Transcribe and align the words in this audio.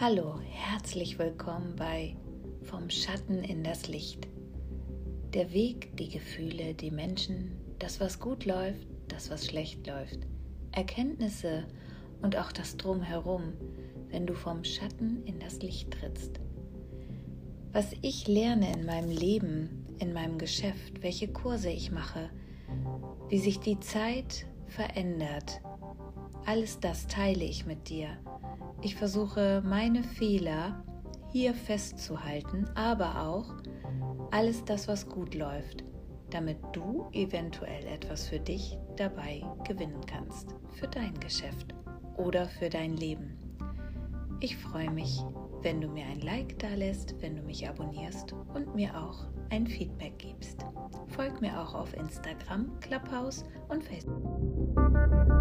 Hallo, 0.00 0.40
herzlich 0.50 1.20
willkommen 1.20 1.76
bei 1.76 2.16
Vom 2.62 2.90
Schatten 2.90 3.44
in 3.44 3.62
das 3.62 3.86
Licht. 3.86 4.26
Der 5.32 5.52
Weg, 5.52 5.96
die 5.96 6.08
Gefühle, 6.08 6.74
die 6.74 6.90
Menschen, 6.90 7.52
das, 7.78 8.00
was 8.00 8.18
gut 8.18 8.44
läuft, 8.44 8.88
das, 9.06 9.30
was 9.30 9.46
schlecht 9.46 9.86
läuft, 9.86 10.18
Erkenntnisse 10.72 11.68
und 12.22 12.36
auch 12.36 12.50
das 12.50 12.76
Drumherum, 12.76 13.52
wenn 14.08 14.26
du 14.26 14.34
vom 14.34 14.64
Schatten 14.64 15.22
in 15.26 15.38
das 15.38 15.62
Licht 15.62 15.92
trittst. 15.92 16.40
Was 17.70 17.92
ich 18.02 18.26
lerne 18.26 18.72
in 18.72 18.84
meinem 18.86 19.12
Leben, 19.12 19.86
in 20.00 20.12
meinem 20.12 20.38
Geschäft, 20.38 21.04
welche 21.04 21.28
Kurse 21.28 21.70
ich 21.70 21.92
mache, 21.92 22.30
wie 23.28 23.38
sich 23.38 23.60
die 23.60 23.78
Zeit 23.78 24.44
verändert, 24.66 25.60
alles 26.46 26.80
das 26.80 27.06
teile 27.06 27.44
ich 27.44 27.66
mit 27.66 27.88
dir 27.88 28.18
ich 28.84 28.96
versuche 28.96 29.62
meine 29.64 30.02
Fehler 30.02 30.84
hier 31.32 31.54
festzuhalten, 31.54 32.66
aber 32.74 33.22
auch 33.22 33.54
alles 34.30 34.62
das, 34.66 34.88
was 34.88 35.08
gut 35.08 35.34
läuft, 35.34 35.84
damit 36.28 36.58
du 36.74 37.08
eventuell 37.12 37.86
etwas 37.86 38.28
für 38.28 38.38
dich 38.38 38.78
dabei 38.96 39.42
gewinnen 39.66 40.02
kannst, 40.06 40.54
für 40.72 40.86
dein 40.86 41.18
Geschäft 41.18 41.74
oder 42.18 42.46
für 42.46 42.68
dein 42.68 42.94
Leben. 42.98 43.38
Ich 44.40 44.54
freue 44.58 44.90
mich, 44.90 45.22
wenn 45.62 45.80
du 45.80 45.88
mir 45.88 46.04
ein 46.04 46.20
Like 46.20 46.58
da 46.58 46.68
lässt, 46.68 47.14
wenn 47.22 47.36
du 47.36 47.42
mich 47.42 47.66
abonnierst 47.66 48.34
und 48.52 48.74
mir 48.74 48.94
auch 48.94 49.24
ein 49.48 49.66
Feedback 49.66 50.18
gibst. 50.18 50.66
Folg 51.08 51.40
mir 51.40 51.58
auch 51.58 51.74
auf 51.74 51.96
Instagram, 51.96 52.78
Clubhouse 52.80 53.46
und 53.70 53.82
Facebook. 53.82 55.33